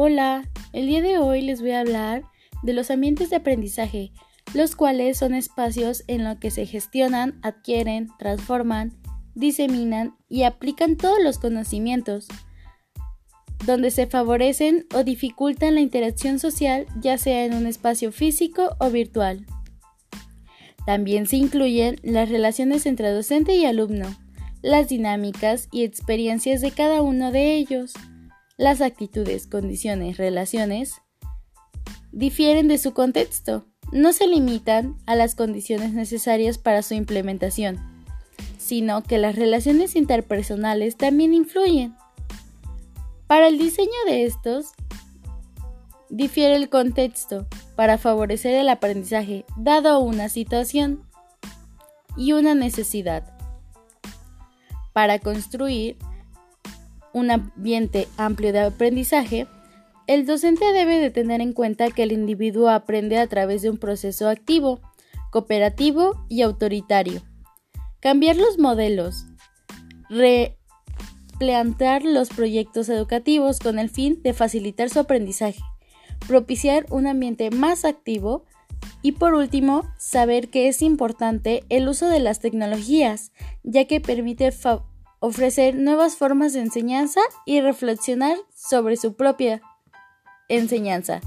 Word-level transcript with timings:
Hola, 0.00 0.48
el 0.72 0.86
día 0.86 1.02
de 1.02 1.18
hoy 1.18 1.42
les 1.42 1.60
voy 1.60 1.72
a 1.72 1.80
hablar 1.80 2.22
de 2.62 2.72
los 2.72 2.88
ambientes 2.88 3.30
de 3.30 3.36
aprendizaje, 3.36 4.12
los 4.54 4.76
cuales 4.76 5.18
son 5.18 5.34
espacios 5.34 6.04
en 6.06 6.22
los 6.22 6.38
que 6.38 6.52
se 6.52 6.66
gestionan, 6.66 7.40
adquieren, 7.42 8.06
transforman, 8.16 8.96
diseminan 9.34 10.14
y 10.28 10.44
aplican 10.44 10.94
todos 10.94 11.18
los 11.20 11.38
conocimientos, 11.40 12.28
donde 13.66 13.90
se 13.90 14.06
favorecen 14.06 14.86
o 14.94 15.02
dificultan 15.02 15.74
la 15.74 15.80
interacción 15.80 16.38
social 16.38 16.86
ya 17.00 17.18
sea 17.18 17.44
en 17.44 17.54
un 17.54 17.66
espacio 17.66 18.12
físico 18.12 18.76
o 18.78 18.90
virtual. 18.90 19.46
También 20.86 21.26
se 21.26 21.38
incluyen 21.38 21.96
las 22.04 22.28
relaciones 22.28 22.86
entre 22.86 23.10
docente 23.10 23.56
y 23.56 23.64
alumno, 23.64 24.06
las 24.62 24.88
dinámicas 24.88 25.66
y 25.72 25.82
experiencias 25.82 26.60
de 26.60 26.70
cada 26.70 27.02
uno 27.02 27.32
de 27.32 27.56
ellos. 27.56 27.94
Las 28.58 28.80
actitudes, 28.80 29.46
condiciones, 29.46 30.16
relaciones 30.16 31.00
difieren 32.10 32.66
de 32.66 32.78
su 32.78 32.92
contexto, 32.92 33.66
no 33.92 34.12
se 34.12 34.26
limitan 34.26 34.96
a 35.06 35.14
las 35.14 35.36
condiciones 35.36 35.92
necesarias 35.92 36.58
para 36.58 36.82
su 36.82 36.94
implementación, 36.94 37.78
sino 38.58 39.04
que 39.04 39.18
las 39.18 39.36
relaciones 39.36 39.94
interpersonales 39.94 40.96
también 40.96 41.34
influyen. 41.34 41.94
Para 43.28 43.46
el 43.46 43.58
diseño 43.58 43.92
de 44.08 44.24
estos, 44.24 44.72
difiere 46.10 46.56
el 46.56 46.68
contexto 46.68 47.46
para 47.76 47.96
favorecer 47.96 48.54
el 48.54 48.70
aprendizaje 48.70 49.44
dado 49.56 50.00
una 50.00 50.28
situación 50.28 51.04
y 52.16 52.32
una 52.32 52.56
necesidad 52.56 53.38
para 54.92 55.20
construir 55.20 55.96
un 57.18 57.30
ambiente 57.30 58.08
amplio 58.16 58.52
de 58.52 58.60
aprendizaje, 58.60 59.46
el 60.06 60.24
docente 60.24 60.72
debe 60.72 60.98
de 60.98 61.10
tener 61.10 61.40
en 61.40 61.52
cuenta 61.52 61.90
que 61.90 62.02
el 62.02 62.12
individuo 62.12 62.70
aprende 62.70 63.18
a 63.18 63.26
través 63.26 63.62
de 63.62 63.70
un 63.70 63.76
proceso 63.76 64.28
activo, 64.28 64.80
cooperativo 65.30 66.24
y 66.28 66.42
autoritario. 66.42 67.20
Cambiar 68.00 68.36
los 68.36 68.58
modelos, 68.58 69.26
replantear 70.08 72.04
los 72.04 72.30
proyectos 72.30 72.88
educativos 72.88 73.58
con 73.58 73.78
el 73.78 73.90
fin 73.90 74.22
de 74.22 74.32
facilitar 74.32 74.88
su 74.88 75.00
aprendizaje, 75.00 75.60
propiciar 76.26 76.86
un 76.90 77.06
ambiente 77.06 77.50
más 77.50 77.84
activo 77.84 78.44
y 79.02 79.12
por 79.12 79.34
último, 79.34 79.82
saber 79.96 80.48
que 80.48 80.68
es 80.68 80.82
importante 80.82 81.64
el 81.68 81.88
uso 81.88 82.08
de 82.08 82.20
las 82.20 82.40
tecnologías, 82.40 83.32
ya 83.62 83.84
que 83.84 84.00
permite 84.00 84.50
ofrecer 85.20 85.76
nuevas 85.76 86.16
formas 86.16 86.52
de 86.52 86.60
enseñanza 86.60 87.20
y 87.44 87.60
reflexionar 87.60 88.36
sobre 88.54 88.96
su 88.96 89.14
propia 89.14 89.60
enseñanza. 90.48 91.20